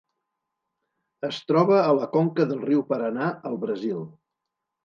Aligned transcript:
Es 1.27 1.41
troba 1.51 1.77
a 1.81 1.93
la 1.99 2.09
conca 2.17 2.49
del 2.53 2.65
riu 2.71 2.83
Paranà 2.93 3.31
al 3.51 3.63
Brasil. 3.67 4.05